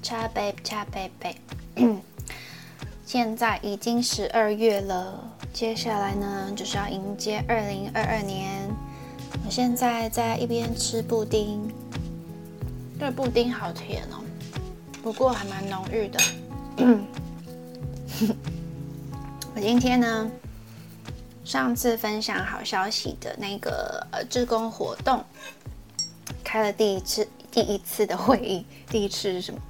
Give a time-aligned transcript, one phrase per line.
[0.00, 1.36] 恰贝恰贝贝。
[3.04, 8.70] 现在已经十二月了，接下来呢就是要迎接二零二二年。
[9.44, 11.70] 我现在在一边吃布丁，
[12.98, 14.22] 这布丁好甜哦，
[15.02, 16.18] 不过还蛮浓郁的。
[19.54, 20.30] 我今天呢，
[21.44, 25.22] 上次分享好消息的那个呃志工活动，
[26.42, 29.60] 开了第一次第一次的会议，第一次是什么？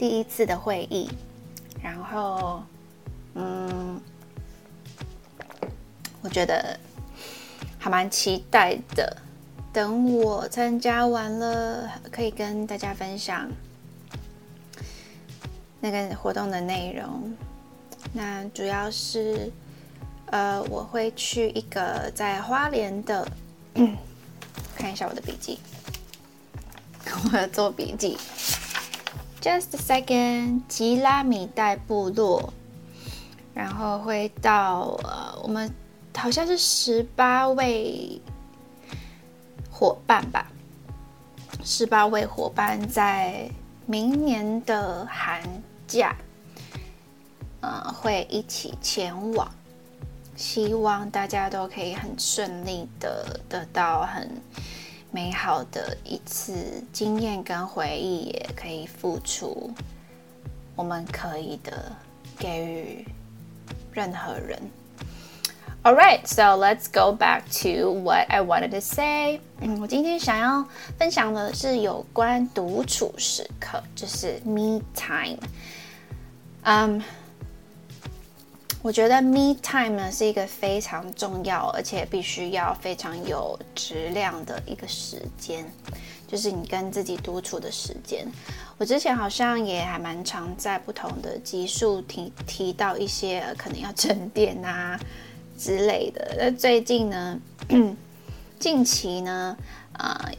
[0.00, 1.10] 第一次的会议。
[1.82, 2.62] 然后，
[3.34, 4.00] 嗯，
[6.22, 6.80] 我觉得
[7.78, 9.14] 还蛮期待的。
[9.74, 13.46] 等我参加完了，可以跟大家分享
[15.80, 17.36] 那个活动的内容。
[18.14, 19.52] 那主要是，
[20.30, 23.28] 呃，我会去一个在花莲的，
[24.74, 25.58] 看一下我的笔记，
[27.30, 28.16] 我要做笔记。
[29.40, 32.52] Just a second，吉拉米代部落，
[33.54, 35.74] 然后会到呃，我们
[36.14, 38.20] 好像是十八位
[39.70, 40.46] 伙伴吧，
[41.64, 43.50] 十八位伙伴在
[43.86, 45.42] 明年的寒
[45.86, 46.14] 假，
[47.62, 49.50] 呃，会一起前往，
[50.36, 54.30] 希望大家都可以很顺利的得到很。
[55.12, 59.70] 美好的一次经验跟回忆，也可以付出
[60.76, 61.90] 我们可以的
[62.38, 63.06] 给予
[63.92, 64.60] 任何人。
[65.82, 69.40] All right, so let's go back to what I wanted to say.
[69.60, 70.64] 嗯，我今天想要
[70.98, 75.38] 分享的是有关独处时刻，就是 me time。
[76.62, 77.02] 嗯。
[78.82, 85.66] 我觉得 me time 呢是一个非常重要，而且必须要非常有质量的一个时间，
[86.26, 88.26] 就是你跟自己独处的时间。
[88.78, 94.98] 我之前好像也还蛮常在不同的集数提提到一些可能要沉淀啊
[95.58, 96.36] 之类的。
[96.38, 97.38] 那最近呢，
[98.58, 99.54] 近期呢，
[99.92, 100.30] 啊。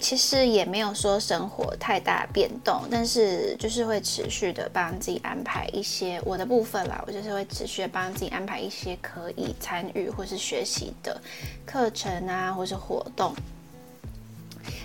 [0.00, 7.04] 其实也没有说生活太大变动，但是就是会持续的帮自己安排一些我的部分啦。
[7.06, 11.20] 我就是会持续的帮自己安排一些可以参与或是学习的
[11.66, 13.34] 课程啊，或是活动。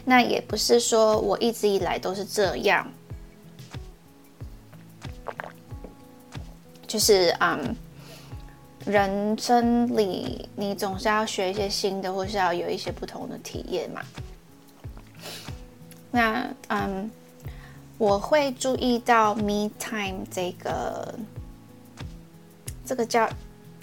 [0.03, 2.85] 那也不是说我一直以来都是这样，
[6.85, 7.75] 就是嗯，
[8.85, 14.01] 人生里你总是要学一些新的，或是要有一些不同的体验嘛。
[16.15, 17.11] 那嗯，
[17.97, 21.13] 我会注意到 me time 这个，
[22.85, 23.29] 这个叫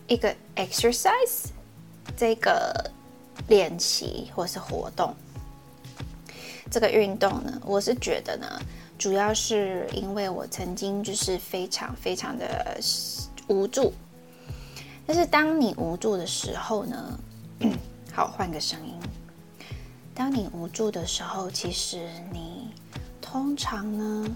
[0.08, 1.48] 一个 exercise
[2.16, 2.90] 这个
[3.48, 5.14] 练习或是活动，
[6.70, 8.46] 这个运动呢，我是觉得呢，
[8.96, 12.80] 主要是因为我曾经就是非常非常的
[13.46, 13.92] 无助，
[15.06, 17.18] 但是当你无助的时候呢，
[18.10, 18.94] 好换个声音。
[20.14, 22.68] 当你无助的时候，其实你
[23.20, 24.28] 通常呢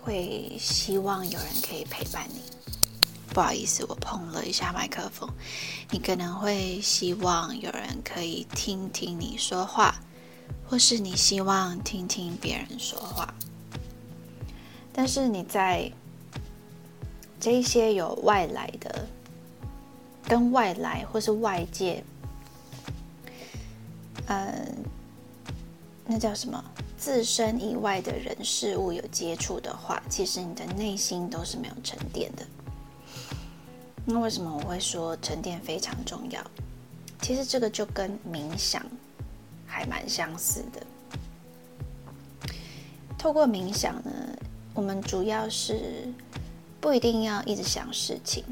[0.00, 2.40] 会希望有人可以陪伴你。
[3.34, 5.28] 不好意思，我碰了一下麦克风。
[5.90, 9.96] 你可能会希望有人可以听听你说话，
[10.66, 13.34] 或是你希望听听别人说话。
[14.92, 15.90] 但是你在
[17.38, 19.06] 这些有外来的、
[20.26, 22.02] 跟外来或是外界，
[24.28, 24.75] 嗯。
[26.06, 26.64] 那叫什么？
[26.96, 32.46] 自身以外的人事物有接触的话，其实你的内心都是没有沉淀的。
[34.04, 36.40] 那为什么我会说沉淀非常重要？
[37.20, 38.84] 其实这个就跟冥想
[39.66, 40.86] 还蛮相似的。
[43.18, 44.10] 透过冥想呢，
[44.74, 46.08] 我们主要是
[46.80, 48.44] 不一定要一直想事情。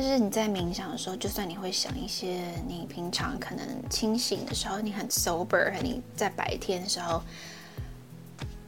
[0.00, 7.20] 但是你在冥想的时候，就算你会想一些你平常可能清醒的时候，你很 sober，你在白天的时候，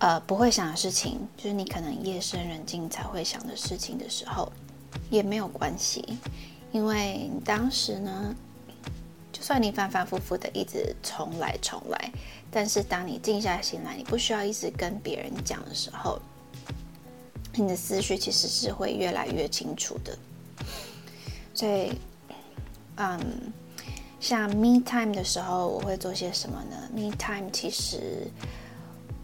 [0.00, 4.50] 呃，不会想的事情，就是你可能夜深人静才会想的事情的时候，
[5.08, 6.18] 也没有关系，
[6.72, 8.34] 因为当时呢，
[9.30, 12.10] 就算你反反复复的一直重来重来，
[12.50, 16.20] 但是当你静下心来，你不需要一直跟别人讲的时候，
[17.54, 20.18] 你的思绪其实是会越来越清楚的。
[21.60, 21.92] 所以，
[22.96, 23.20] 嗯，
[24.18, 28.26] 像 me time 的时候，我会做些什么呢？me time 其实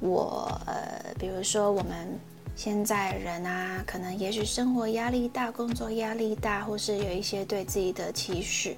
[0.01, 2.07] 我呃，比如说我们
[2.55, 8.77] 现在人啊，可能也许生活压力大，工作压力大，或是有一些对自己的期许，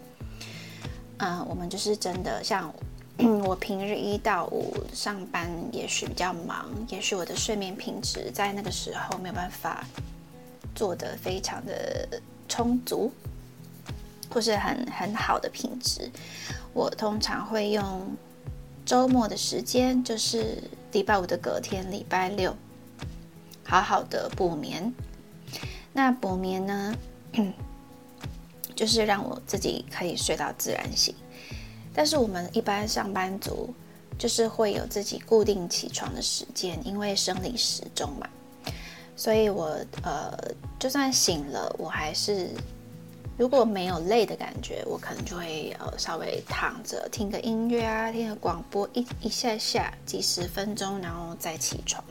[1.16, 2.72] 嗯，我们就是真的像
[3.44, 9.84] 我平日一到五上班，也许比较忙，也许我的睡眠品质在那个时候没有办法
[10.76, 12.08] 做得非常的
[12.48, 13.12] 充足，
[14.30, 16.10] 或是很很好的品质。
[16.72, 18.16] 我通常会用
[18.84, 22.54] 周末的时间，就是礼拜五的隔天，礼拜六，
[23.64, 24.92] 好好的补眠。
[25.92, 26.94] 那补眠呢，
[28.76, 31.14] 就是让我自己可以睡到自然醒。
[31.92, 33.74] 但是我们一般上班族
[34.16, 38.28] 就是会有自己固定起床的时间，因为生理时钟嘛。
[39.16, 40.32] 所以我呃，
[40.78, 42.50] 就算醒了，我还是
[43.38, 52.04] 如果没有累的感觉，我可能就会呃稍微躺着听个音乐啊，听个广播一一下下几十分钟，然后再起床。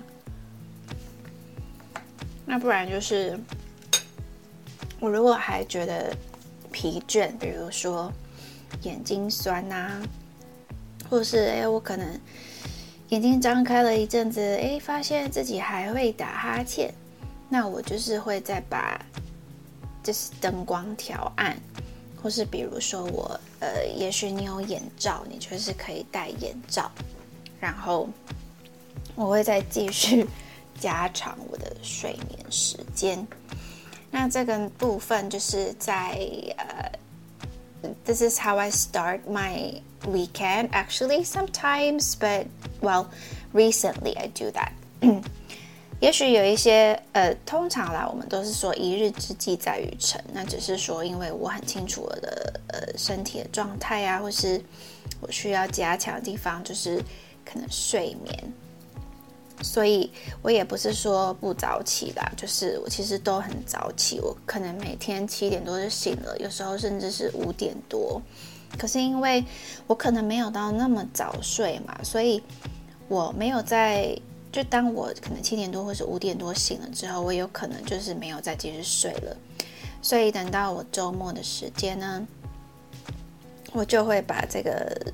[2.46, 3.38] 那不然就是
[5.02, 6.16] 我如果还觉得
[6.72, 8.12] 疲倦，比如说。
[8.84, 10.04] 眼睛酸呐，
[11.10, 12.20] 或是哎，我可能
[13.10, 16.94] 眼睛张开了一阵子，哎，发现自己还会打哈欠，
[17.50, 19.02] 那我就是会再把
[20.08, 21.58] 就是灯光调暗，
[22.24, 26.90] 或是比如说我呃，也许你有眼罩，你就是可以戴眼罩，
[27.60, 28.08] 然后
[29.16, 30.26] 我会再继续
[30.80, 33.28] 加长我的睡眠时间。
[34.10, 36.18] 那这个部分就是在
[36.56, 36.90] 呃。
[38.06, 42.48] this is how I start my weekend actually sometimes, but
[42.82, 43.08] well,
[43.54, 44.72] recently I do that.
[46.00, 54.62] 也许有一些呃，通常啦，我们都是说一日之计在于晨，那只是说，因为我很清楚我的呃身体的状态啊，或是
[55.20, 57.04] 我需要加强的地方，就是
[57.44, 58.54] 可能睡眠。
[59.64, 60.12] 所以
[60.44, 68.22] 我也不是说不早起啦，就是我其实都很早起，我可能每天七点多就醒了，有时候甚至是五点多。
[68.78, 69.44] 可是因为
[69.88, 72.44] 我可能没有到那么早睡嘛，所以
[73.08, 74.16] 我没有在
[74.58, 79.38] 就当我可能七点多或是五点多醒了之后，我有可能就是没有再继续睡了。
[80.02, 82.26] 所以等到我周末的时间呢，
[83.72, 85.14] 我就会把这个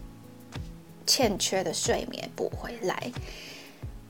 [1.06, 3.12] 欠缺的睡眠补回来。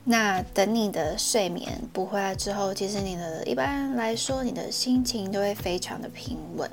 [0.04, 6.70] 那等你的睡眠补回来之后，其实你的一般来说，你的心情都会非常的平稳。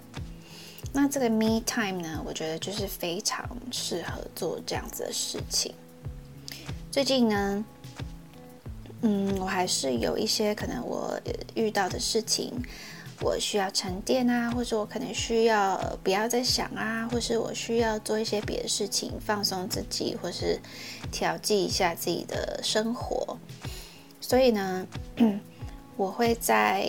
[0.94, 5.74] 那这个 me time 呢，我觉得就是非常适合做这样子的事情。
[6.92, 7.66] 最近呢，
[9.02, 11.20] 嗯，我还是有一些可能我
[11.56, 12.54] 遇到的事情。
[13.24, 20.60] 我需要沉淀啊，或者我可能需要不要再想啊，或是我需要做一些别的事情放松自己，或是
[21.12, 23.38] 调剂一下自己的生活。
[24.20, 24.88] 所以呢，
[25.98, 26.84] 我会在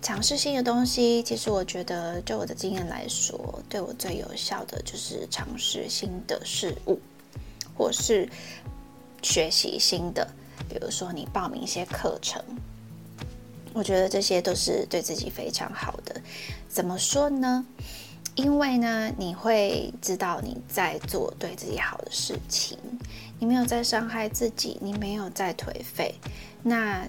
[0.00, 1.20] 尝试新的东西。
[1.24, 7.00] 其实我觉得，就我的经验来说，对我最有效的就是尝试新的事物，
[7.76, 8.28] 或是
[9.20, 10.30] 学习新的，
[10.68, 12.42] 比如说你报名一些课程。
[13.74, 16.20] 我觉得这些都是对自己非常好的。
[16.68, 17.64] 怎么说呢？
[18.34, 22.78] 因为呢，你会知道你在做对自己好的事情，
[23.38, 26.14] 你没有在伤害自己，你没有在颓废。
[26.62, 27.06] 那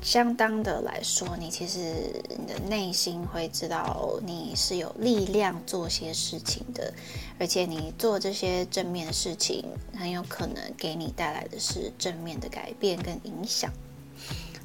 [0.00, 6.92] 相当的来说，你其实你的内心会知道你是有力量做些事情的，
[7.38, 9.64] 而且你做这些正面的事情，
[9.96, 13.70] 很有可能给你带来的是正面的改变跟影响。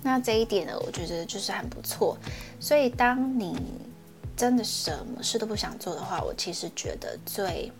[0.02, 2.18] 那这一点呢，我觉得就是很不错。
[2.60, 3.58] 所以，当你
[4.36, 7.72] 真的什么事都不想做的话，我其实觉得最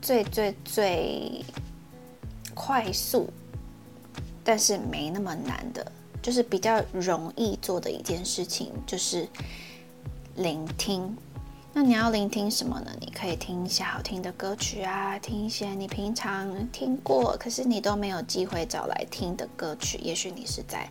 [0.00, 1.44] 最最最
[2.54, 3.28] 快速，
[4.44, 5.90] 但是没那么难的，
[6.22, 9.26] 就是比较容易做的一件事情，就是
[10.36, 11.16] 聆听。
[11.76, 12.92] 那你要聆听什么呢？
[13.00, 19.98] 你可以听一些好听的歌曲啊，听一些你平常听过，可是你都没有机会找来听的歌曲。
[19.98, 20.88] 也许你是在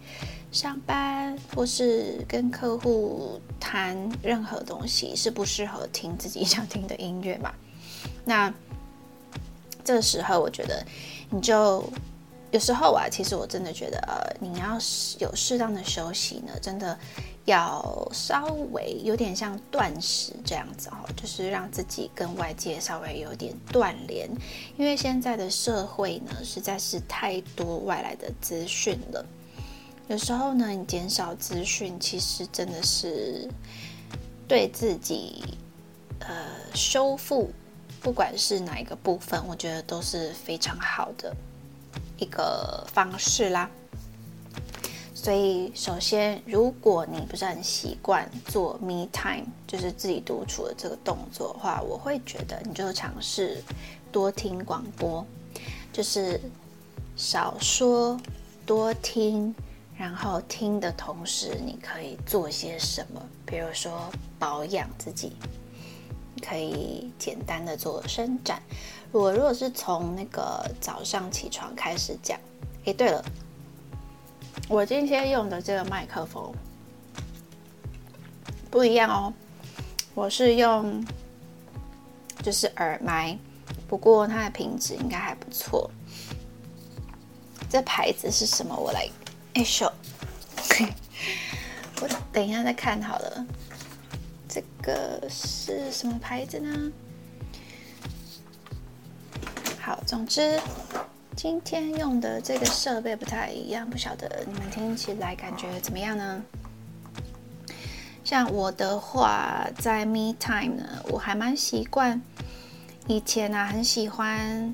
[0.51, 7.53] 上班，或是跟客户谈任何东西，是不适合听自己想听的音乐嘛？
[8.25, 8.53] 那
[9.85, 10.85] 这时候，我觉得
[11.29, 11.89] 你就
[12.53, 14.77] 有时候啊，其实我真的觉得，呃，你要
[15.19, 16.97] 有适当的休息呢，真的。
[17.45, 24.29] 要稍微有点像断食这样子哦，就是让自己跟外界稍微有点断联，
[24.77, 29.25] 因为现在的社会呢实在是太多外来的资讯了。
[30.07, 33.45] 有时候呢，你减少资讯，其实真的是
[34.47, 35.43] 对自己
[36.19, 36.27] 呃
[36.73, 37.51] 修复，
[37.99, 41.35] 不管是哪一个部分，我觉得都是非常好的
[42.23, 43.69] 一个方式啦。
[45.13, 53.63] 所以，首先，如果你不是很习惯做 me time，就是自己独处的这个动作的话，我会觉得你就尝试
[54.11, 55.25] 多听广播，
[55.93, 56.41] 就是
[57.15, 58.19] 少说
[58.65, 59.55] 多听，
[59.97, 63.21] 然后听的同时，你可以做些什么？
[63.45, 65.37] 比如说保养自己，
[66.45, 68.61] 可以简单的做伸展。
[69.13, 72.35] 我如果是从那个早上起床开始讲，
[72.85, 73.23] 诶，对了，
[74.67, 76.51] 我今天用的这个麦克风
[78.71, 79.31] 不一样哦，
[80.15, 81.05] 我是用
[82.41, 83.37] 就是耳麦，
[83.87, 85.91] 不过它的品质应该还不错。
[87.69, 88.75] 这牌子是什么？
[88.75, 89.07] 我来
[89.53, 89.91] 哎秀，
[92.01, 93.45] 我等一下再看好了。
[94.49, 96.91] 这个是什么牌子呢？
[99.85, 100.57] 好，总之
[101.35, 106.41] 今天用的这个设备不太一样，不晓得你们听起来感觉怎么样呢？
[108.23, 112.21] 像我的话，在 Me Time 呢，我还蛮习惯。
[113.07, 114.73] 以前啊，很喜欢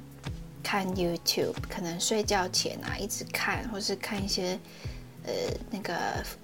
[0.62, 4.60] 看 YouTube，可能睡觉前啊一直看，或是看一些
[5.26, 5.34] 呃
[5.72, 5.96] 那个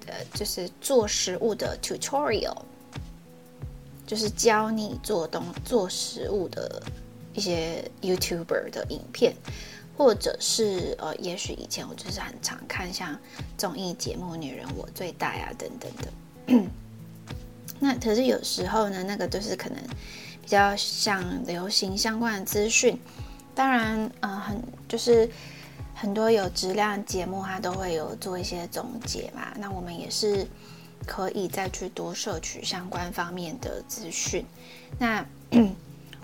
[0.07, 2.57] 呃就是做食物的 tutorial，
[4.07, 6.81] 就是教你做东做食物的。
[7.35, 9.35] 一些 YouTuber 的影片，
[9.97, 13.19] 或者是呃，也许以前我就是很常看像
[13.57, 16.69] 综艺节目《女人我最大》呀等等的。
[17.77, 19.77] 那可是有时候呢，那个就是可能
[20.41, 22.97] 比较像流行相关的资讯。
[23.53, 25.29] 当然，嗯，很就是
[25.93, 29.53] 很多有质量节目，它都会有做一些总结嘛。
[29.57, 30.47] 那我们也是
[31.05, 34.45] 可以再去多摄取相关方面的资讯。
[34.97, 35.25] 那。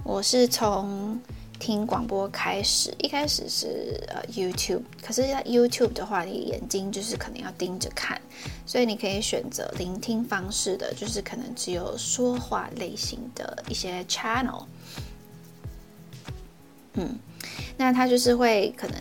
[0.04, 1.20] 我是从
[1.60, 8.20] 听广播开始，一开始是呃 YouTube，可是 YouTube 的话，你眼睛就是可能要盯着看，
[8.66, 14.66] 所以你可以选择聆听方式的，就是可能只有说话类型的一些 channel。
[16.94, 17.18] 嗯，
[17.78, 18.98] 那它就是会可能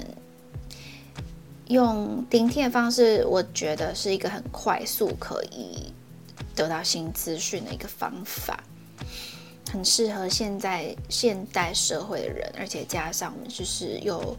[1.69, 5.93] 用聆听的方式，我觉得是一个很快速可以
[6.55, 8.63] 得到新资讯的一个方法。
[9.71, 14.37] 很适合现在现代社会的人，而且加上我们就是有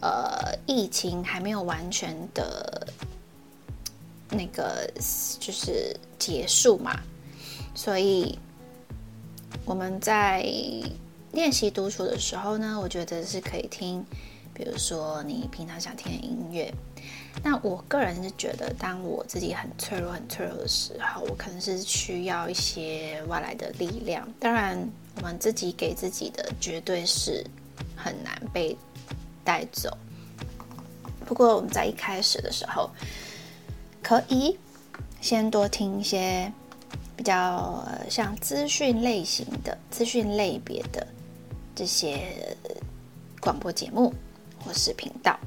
[0.00, 2.86] 呃疫情还没有完全的
[4.30, 4.90] 那个
[5.38, 7.00] 就是结束嘛，
[7.74, 8.36] 所以
[9.64, 10.44] 我们在
[11.32, 14.04] 练习独处的时候呢，我觉得是可以听，
[14.52, 16.74] 比如说你平常想听的音乐。
[17.42, 24.28] 那我个人是觉得，当我自己很脆弱、很脆弱的时候，我可能是需要一些外来的力量。
[24.40, 24.76] 当然，
[25.16, 27.44] 我们自己给自己的绝对是
[27.94, 28.76] 很难被
[29.44, 29.96] 带走。
[31.24, 32.90] 不过，我们在一开始的时候，
[34.02, 34.58] 可以
[35.20, 36.52] 先多听一些
[37.16, 41.06] 比较像资讯类型的、资讯类别的
[41.74, 42.56] 这些
[43.40, 44.12] 广播节目
[44.58, 45.38] 或是频道。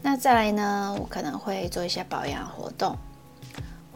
[0.00, 0.96] 那再来呢？
[0.98, 2.96] 我可能会做一些保养活动，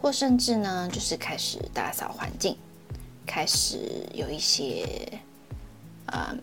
[0.01, 2.57] 或甚至呢，就是开始打扫环境，
[3.25, 4.85] 开始有一些，
[6.07, 6.37] 嗯，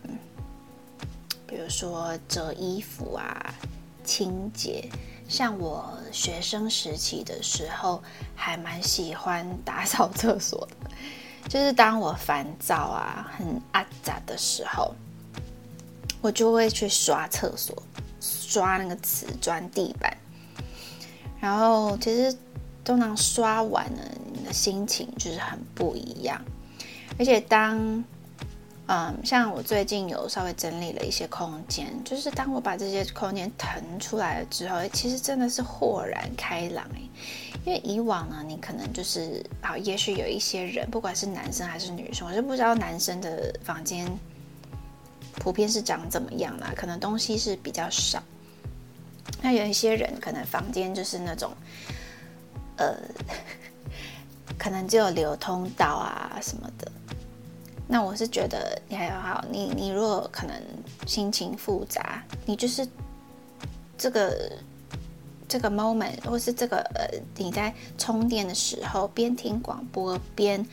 [1.47, 3.55] 比如说折衣服啊、
[4.03, 4.89] 清洁。
[5.29, 8.03] 像我学生时期的时候，
[8.35, 10.91] 还蛮喜欢打扫厕所的，
[11.49, 14.93] 就是当我烦躁啊、很阿杂的时候，
[16.21, 17.81] 我就会去刷厕所。
[18.51, 20.13] 刷那个瓷砖地板，
[21.39, 22.37] 然后其实
[22.85, 24.03] 通常刷完了，
[24.33, 26.43] 你的心情就是很不一样。
[27.17, 28.03] 而且当，
[28.89, 36.85] 嗯，像我最近有稍微整理了一些空间，就是当我把这些空间腾出来了之后，其实真的是豁然开朗。
[37.65, 44.11] 因为以往呢，你可能就是好，也许有一些人，不管是男生还是女生，我是不知道男生的房间。
[45.37, 46.73] 普遍是长怎么样啦？
[46.77, 48.23] 可能东西是比较少。
[49.43, 51.51] 那有一些人可能房间就是那种，
[52.77, 52.97] 呃，
[54.59, 56.91] 可能只有流通道啊什么的。
[57.87, 60.55] 那我是觉得你还好，你你如果可能
[61.07, 62.87] 心情复杂，你就是
[63.99, 64.53] 这个
[65.49, 70.65] 这个 moment 或是这个呃你在充电的时候，边听广播边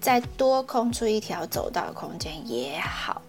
[0.00, 3.22] 再多空出一条走道空间也好。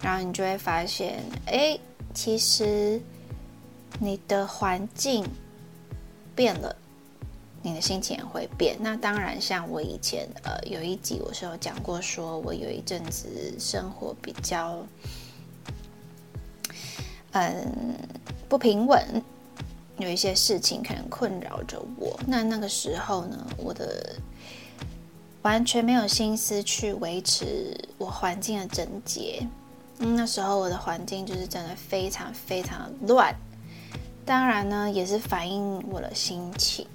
[0.00, 1.78] 然后你就会发现，哎，
[2.14, 2.98] 其实
[3.98, 5.24] 你的环境
[6.34, 6.76] 变了，
[7.62, 8.76] 你的心情也会变。
[8.80, 14.84] 那当然，像我以前呃有一集我是有讲过，说我有一阵子生活比较
[17.32, 17.96] 嗯
[18.48, 19.22] 不平稳，
[19.98, 22.18] 有一些事情可能困扰着我。
[22.26, 24.16] 那那个时候呢，我的
[25.42, 29.46] 完全没有心思去维持我环境的整洁。
[29.98, 33.34] 嗯，那时候我的环境就是真的非常非常乱，
[34.26, 36.86] 当然呢，也是反映我的心情。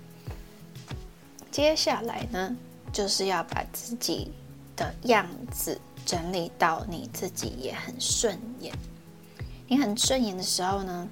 [1.50, 2.56] 接下来呢，
[2.92, 4.32] 就是要把自己
[4.76, 8.76] 的样子整理到你自己也很顺眼。
[9.68, 11.08] 你很顺眼的时候呢，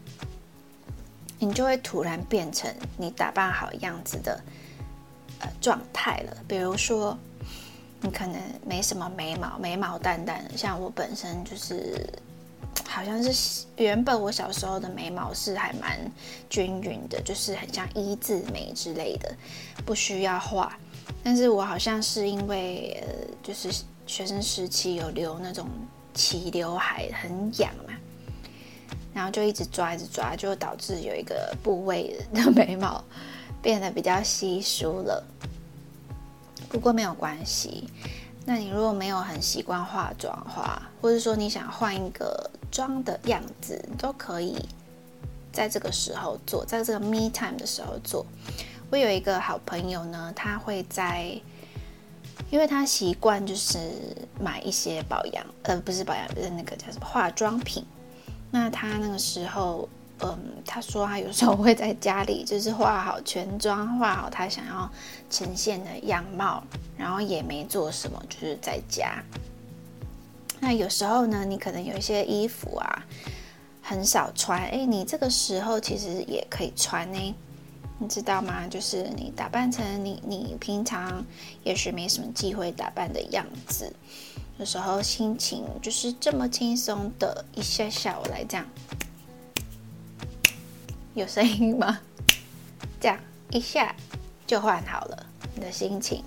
[1.39, 4.39] 你就会突然变成你打扮好样子的
[5.39, 6.37] 呃状态了。
[6.47, 7.17] 比如说。
[8.01, 10.57] 你可能没什么眉毛，眉毛淡淡的。
[10.57, 12.07] 像我本身就是，
[12.87, 15.99] 好像是原本我小时候的眉毛是还蛮
[16.49, 19.33] 均匀的，就是很像一字眉之类的，
[19.85, 20.77] 不需要画。
[21.23, 23.07] 但是我好像是因为呃，
[23.41, 25.67] 就是学生时期有留那种
[26.13, 27.93] 齐刘海，很痒嘛，
[29.13, 33.03] 然后就一直抓一直抓，就导致有一个部位的眉毛
[33.61, 35.23] 变得比较稀疏了。
[36.69, 37.89] 不过没有关系，
[38.45, 44.57] 那你如果没有很习惯化妆的话，或者说你想换一个妆的样子，都可以
[45.51, 48.25] 在这个时候做，在这个 me time 的时候做。
[48.89, 51.39] 我有一个好朋友呢，他会在，
[52.49, 53.77] 因为他习惯就是
[54.39, 57.85] 买一些保养，呃，不是保养，是那个叫什么化妆品。
[58.51, 59.87] 那他那个时候。
[60.21, 64.91] 嗯，他说他有时候会在家里，就是化好全妆，化好他想要
[65.29, 66.61] 呈现的样貌，
[66.97, 69.23] 然后也没做什么，就是在家。
[70.59, 73.05] 那有时候呢，你可能有一些衣服啊，
[73.81, 77.35] 很少穿，哎，你这个时候其实也可以穿呢，
[77.97, 78.67] 你知道吗？
[78.67, 81.25] 就是你打扮成你你平常
[81.63, 83.91] 也许没什么机会打扮的样子，
[84.57, 88.65] 有时候心情就是这么轻松的一下下，我来这样。
[91.13, 91.99] 有声音吗？
[92.99, 93.17] 这样
[93.49, 93.95] 一下
[94.45, 95.25] 就换好了
[95.55, 96.23] 你的心情，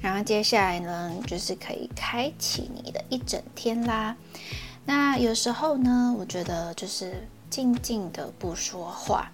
[0.00, 4.16] 然后接下来呢，就是可以开启你的一整天啦。
[4.84, 9.30] 那有时候呢，我觉得就是静静的不说话，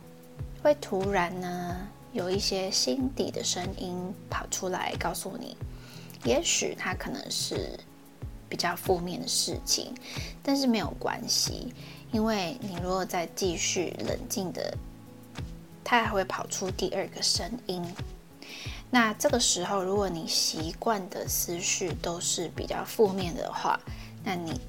[0.62, 5.56] 会突然呢有一些心底的声音跑出来告诉你，
[6.24, 7.78] 也许它可能是
[8.48, 9.94] 比较负面的事情，
[10.42, 11.72] 但是没有关系。
[12.10, 14.76] 因为你如果再继续冷静的，
[15.82, 17.84] 它还会跑出第二个声音。
[18.94, 23.80] 那这个时候，如果你习惯的思绪都是比较负面的话，
[24.22, 24.60] 那你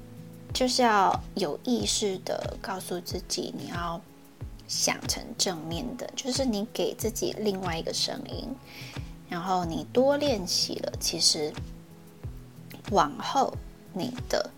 [0.52, 4.00] 就是要有意识的告诉自己，你要
[4.66, 8.48] 想成正面的，就是你给自己另外一个声音。
[9.28, 11.52] 然后你多练习了，其实
[12.90, 13.54] 往后
[13.92, 14.50] 你的，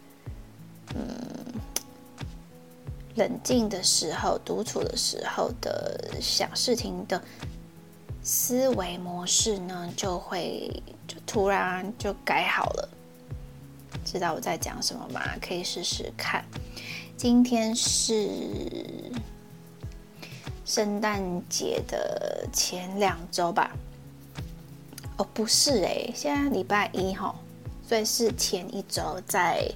[0.95, 1.27] 嗯。
[3.17, 7.21] 冷静的时候，独处的时候的想事情的
[8.31, 10.71] 思维模式呢，就会
[11.07, 12.89] 就突然就改好了。
[14.05, 15.23] 知道我在讲什么吗？
[15.41, 16.45] 可以试试看。
[17.17, 19.11] 今天是
[20.67, 23.75] 圣诞节的前两周吧？
[25.17, 27.35] 哦，不是诶，现在礼拜一哈，
[27.83, 29.67] 所以是前一周在。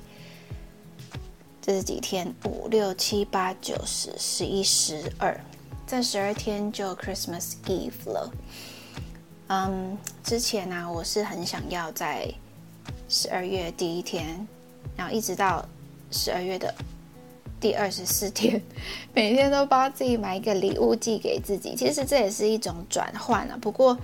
[1.63, 2.35] 这是几天？
[2.45, 5.41] 五六七八九十十一十二，
[5.93, 8.33] 在十二天就 Christmas Eve 了。
[9.49, 12.33] 嗯，之前呢，我是很想要在
[13.11, 14.49] 十二月第一天，
[14.97, 15.69] 然后一直到
[16.11, 16.75] 十二月的
[17.61, 18.59] 第二十四天，
[19.13, 21.77] 每天都帮自己买一个礼物寄给自己。
[21.77, 23.59] 其实这也是一种转换啊。
[23.61, 23.95] 不过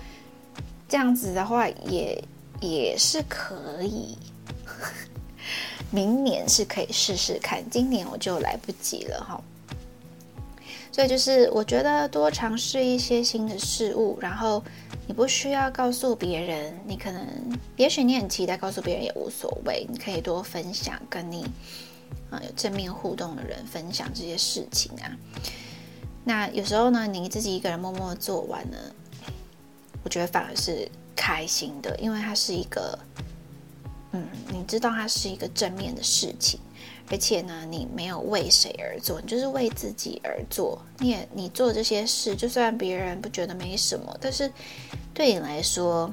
[0.87, 2.23] 这样子的话，也
[2.61, 4.15] 也是可以。
[5.91, 9.43] 明年是可以试试看，今年我就来不及了哈。
[10.91, 14.63] 所以就是我觉得多尝试一些新的事物，然后
[15.07, 17.27] 你不需要告诉别人，你可能
[17.77, 21.45] 也许你很期待告诉别人也无所谓，你可以多分享，跟你
[22.31, 25.17] 啊有正面互动的人分享这些事情啊。
[26.25, 28.79] 那有时候呢，你自己一个人默默做完了，
[30.03, 32.99] 我觉得反而是开心的，因为它是一个。
[34.13, 36.59] 嗯，你知道它是一个正面的事情，
[37.11, 40.79] 而且呢，你没有为谁而做，你就是为自己而做。
[40.99, 44.53] 你也你做这些事，就算别人不觉得没什么，但是
[45.15, 46.13] 对你来说，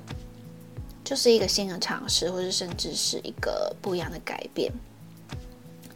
[1.04, 4.72] 就是一个新的尝试，或者甚至是一个不一样的改变，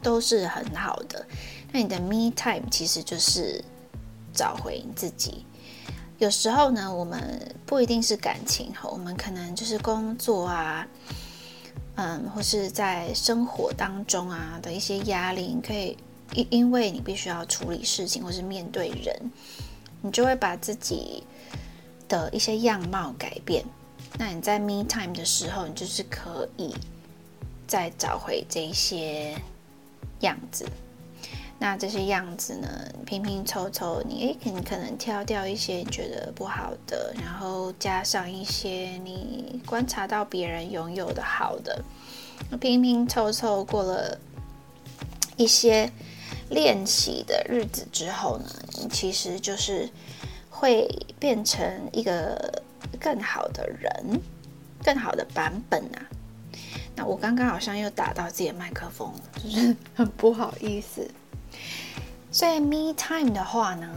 [0.01, 1.25] 都是很好的。
[1.71, 3.63] 那你的 me time 其实就是
[4.33, 5.45] 找回你自己。
[6.17, 10.85] 有时候呢，我们不一定是感情，我们可能就是工作啊。
[12.01, 15.97] 嗯，或是在生活当中啊的一些压力，你可以
[16.33, 19.31] 因因为你必须要处理事情或是面对人，
[20.01, 21.21] 你就会把自己
[22.07, 23.65] 的一些样貌改变。
[24.17, 26.73] 那你在 me time 的时候，你就是可以
[27.67, 29.37] 再找回这些
[30.21, 30.65] 样子。
[31.61, 32.67] 那这些样子呢，
[33.05, 41.83] 拼拼凑凑，你诶，你可能挑掉一些你觉得不好的，然后加上一些你观察到别人拥有的好的，
[42.61, 44.17] 拼拼凑凑过了
[45.35, 45.91] 一些
[46.49, 48.45] 练习的日子之后呢，
[48.89, 49.89] 其实就是
[50.49, 50.87] 会
[51.19, 52.63] 变成一个
[52.97, 54.21] 更好的人，
[54.81, 56.07] 更好的版本啊。
[56.95, 61.05] 那我刚刚好像又打到自己的麦克风，就是很不好意思。
[62.31, 63.87] 所以 me time 的话呢，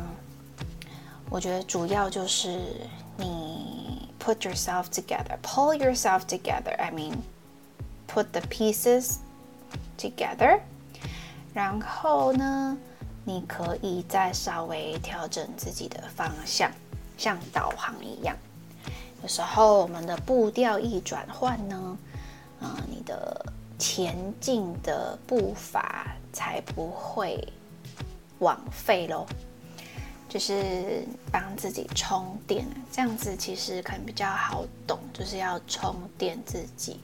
[1.28, 2.58] 我觉得主要就是
[3.18, 6.74] 你 put yourself together, pull yourself together.
[6.78, 7.16] I mean,
[8.08, 9.16] put the pieces
[9.98, 10.60] together.
[11.52, 12.78] 然后呢，
[13.24, 16.72] 你可以再稍微调整自己的方向，
[17.18, 18.34] 像导航一样。
[19.22, 21.98] 有时候我们的步调一转换呢，
[22.60, 23.44] 啊，你的
[23.78, 27.46] 前进的步伐才不会。
[28.42, 29.24] 枉费喽，
[30.28, 36.98] 就是帮自己充电，这样子其实可能比较好懂，就是要充电自己，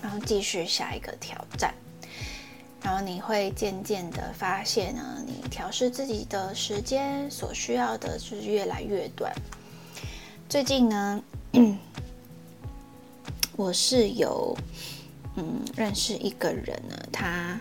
[0.00, 1.74] 然后继续下一个挑战，
[2.82, 9.34] 然后你会渐渐的发现呢，你调试自己的时间所需要的是越来越短。
[10.48, 11.20] 最近呢，
[13.56, 14.56] 我是有
[15.34, 17.60] 嗯认识一个人呢，他。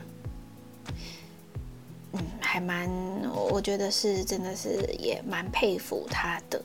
[2.13, 2.89] 嗯，还蛮，
[3.49, 6.61] 我觉得是真的是也蛮佩服他的。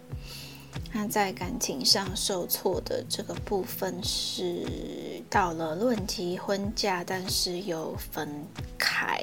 [0.93, 8.29] 他在感情上受挫的这个部分是到了论及婚嫁，但是又分
[8.77, 9.23] 开。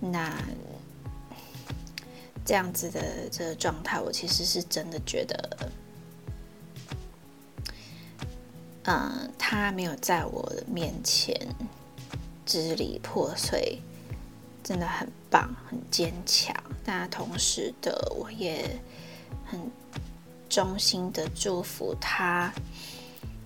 [0.00, 0.36] 那
[2.44, 5.70] 这样子的这个状态，我其实是真的觉得，
[8.84, 11.34] 嗯，他没有在我的面前
[12.44, 13.80] 支离破碎。
[14.66, 16.52] 真的很棒，很坚强。
[16.84, 18.68] 那同时的，我也
[19.44, 19.60] 很
[20.48, 22.52] 衷心的祝福他，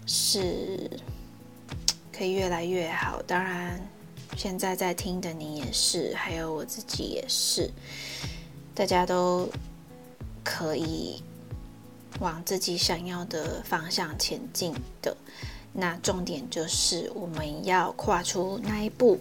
[0.07, 0.91] 是
[2.11, 3.23] 可以越来越好。
[3.27, 3.79] 当然，
[4.35, 7.71] 现在在听的你也是，还有我自己也是，
[8.75, 9.47] 大家都
[10.43, 11.23] 可以
[12.19, 15.15] 往自己想要的方向前进的。
[15.71, 19.21] 那重点就是我们要跨出那一步。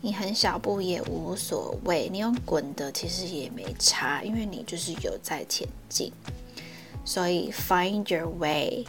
[0.00, 6.12] 你很小步也无所谓，你用滚的其实也没差，因为你就是有在前进。
[7.04, 8.84] 所以 find your way，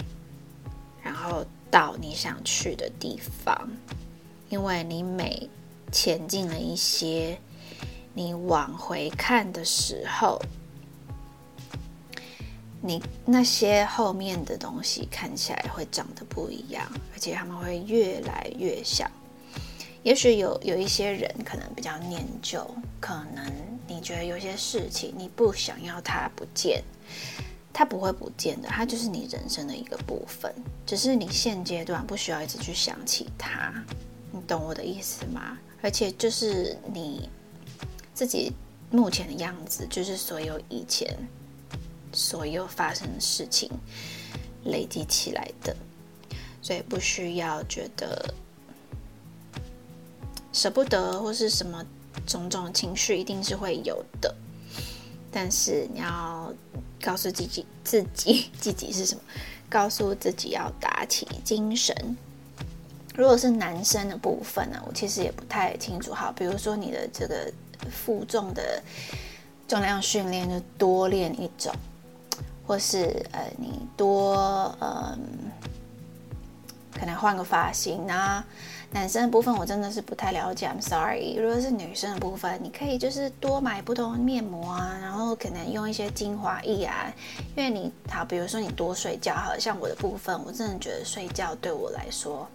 [1.02, 3.70] 然后到你想去的地方。
[4.50, 5.50] 因为你每
[5.92, 7.40] 前进了一些，
[8.14, 10.40] 你往回看的时候，
[12.82, 19.10] 你那些后面的东西看起来会长得不一样，而且他们会越来越小。
[20.04, 22.66] 也许有有一些人可能比较念旧，
[23.02, 23.46] 可能
[23.86, 26.82] 你觉得有些事情你不想要它不见，
[27.74, 30.54] 它不会不见的，它就是你人生的一个部分，
[30.86, 33.74] 只是你现阶段不需要一直去想起它，
[34.32, 35.58] 你懂我的意思吗？
[35.82, 37.30] 而且就是你
[38.14, 38.54] 自己
[38.90, 41.14] 目前的样子，就是所有以前
[42.14, 43.70] 所有发生的事情
[44.64, 45.76] 累积起来的，
[46.62, 48.34] 所以不需要觉得。
[50.60, 51.82] 舍不得或是什么
[52.28, 54.36] 种种情绪一定是会有的，
[55.32, 56.54] 但是你要
[57.02, 59.22] 告诉自己自己 自己是什么，
[59.70, 61.96] 告诉自己要打起精神。
[63.16, 66.14] 如果是男生的部分呢，我其实也不太清楚。
[66.14, 67.50] 好，比如说你的这个
[67.90, 68.84] 负重的
[69.66, 71.74] 重量训练就多练一种，
[72.68, 75.18] 或是呃你多嗯
[76.92, 78.46] 可能换个发型啊。
[78.92, 81.36] 男生的部分我真的是不太了解，I'm sorry。
[81.38, 87.14] 如果是女生的部分，你可以就是多买不同的面膜啊，然后可能用一些精华液啊，
[87.56, 92.48] 因为你好，比如说你多睡觉，好像我的部分，我真的觉得睡觉对我来说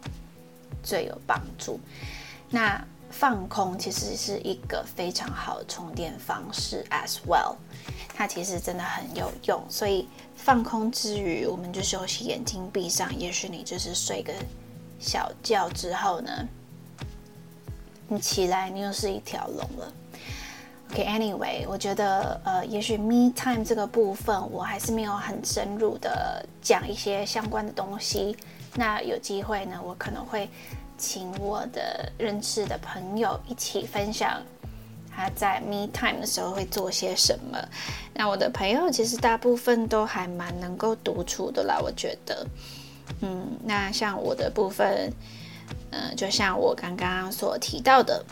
[0.82, 1.78] 最有帮助。
[2.50, 7.54] 那放空其实是一个非常好的充电方式，as well，
[8.12, 9.62] 它其实真的很有用。
[9.68, 14.32] 所以放空之余，我们就休息，眼睛闭上，也许你就是睡个。
[14.98, 16.30] 小觉之后呢，
[18.08, 19.92] 你起来，你又是一条龙了。
[20.92, 28.36] OK，Anyway，我觉得呃，也许 Me Time 这个部分我还是没有很深入的讲一些相关的东西。
[28.74, 30.48] 那有机会呢，我可能会
[30.96, 34.40] 请我的认识的朋友一起分享
[35.10, 37.58] 他在 Me Time 的时候会做些什么。
[38.12, 42.46] 那我的朋友其实大部分都还蛮能够独处的啦，我觉得。
[43.20, 45.12] 嗯，那像我的部分，
[45.90, 48.24] 嗯，就像我刚刚所提到的，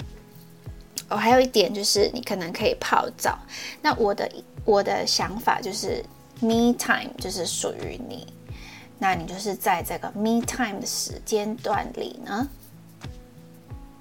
[1.08, 3.38] 哦，还有一点就是你可能可以泡澡。
[3.80, 4.30] 那我的
[4.64, 6.04] 我的想法就是
[6.40, 8.26] ，me time 就是属于你，
[8.98, 12.48] 那你就是在这个 me time 的时间段里呢，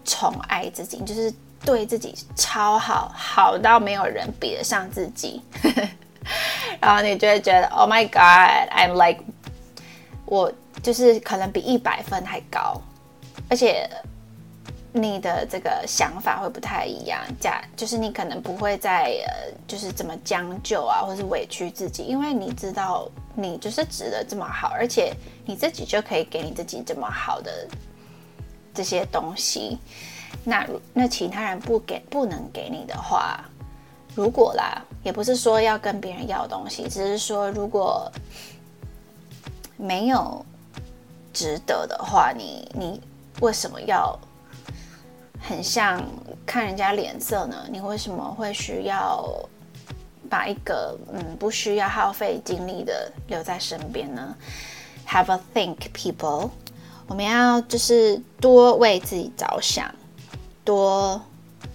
[0.04, 5.42] 宠爱自己，就是对自己超好，好到没有人比得上自己。
[6.80, 9.24] 然后你就会觉得，Oh my God，I'm like，
[10.32, 10.50] 我
[10.82, 12.80] 就是可能比一百分还高，
[13.50, 13.86] 而且
[14.94, 25.14] 你的这个想法会不太一样，假就是你可能不会再呃，就是怎么将就啊，或是委屈自己，因为你知道你就是值得这么好，而且
[25.46, 27.68] 你自己就可以给你自己这么好的
[28.74, 29.78] 这些东西，
[30.46, 33.44] 那那其他人不给不能给你的话。
[34.16, 38.10] 如果啦，也不是说要跟别人要东西，只是说如果
[39.82, 40.46] 没有
[41.34, 43.02] 值得的话，你你
[43.42, 44.18] 为什么要
[45.40, 46.00] 很像
[46.46, 47.66] 看人家脸色呢？
[47.72, 49.28] 你为什么会需要
[50.30, 54.36] 把一个嗯不需要耗费精力的留在身边呢
[55.08, 56.52] ？Have a think, people。
[57.08, 59.94] 我们要就是多为自己着想，
[60.64, 61.22] 多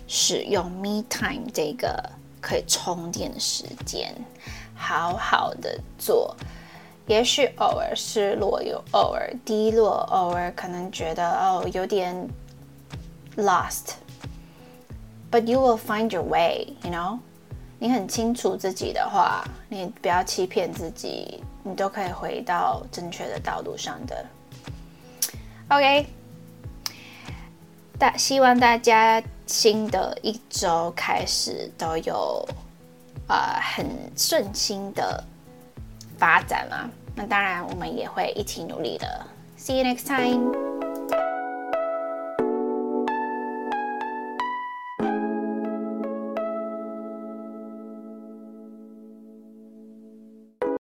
[0.06, 2.10] 使用 me time 这个。
[2.38, 4.14] 可以充电的时间，
[4.76, 6.36] 好好的做。
[7.06, 12.28] 也许偶尔失落，有偶尔低落，偶尔可能觉得哦有点
[13.36, 17.18] lost，but you will find your way，you know。
[17.78, 24.24] 你很清楚自己的话，你不要欺骗自己，你都可以回到正确的道路上的。
[25.68, 26.06] OK，
[27.98, 29.22] 大希望大家。
[29.48, 32.44] 新的一周开始都有
[33.28, 35.22] 呃很顺心的
[36.18, 39.26] 发展嘛，那当然我们也会一起努力的。
[39.58, 40.75] See you next time.